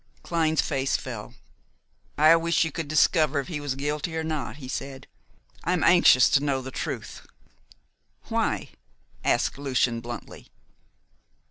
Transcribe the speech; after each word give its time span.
Clyne's 0.23 0.61
face 0.63 0.97
fell. 0.97 1.35
"I 2.17 2.35
wish 2.35 2.63
you 2.65 2.71
could 2.71 2.87
discover 2.87 3.39
if 3.39 3.49
he 3.49 3.59
is 3.59 3.75
guilty 3.75 4.17
or 4.17 4.23
not," 4.23 4.55
he 4.55 4.67
said. 4.67 5.05
"I 5.63 5.73
am 5.73 5.83
anxious 5.83 6.27
to 6.31 6.43
know 6.43 6.59
the 6.63 6.71
truth." 6.71 7.23
"Why?" 8.23 8.69
asked 9.23 9.59
Lucian 9.59 9.99
bluntly. 10.01 10.47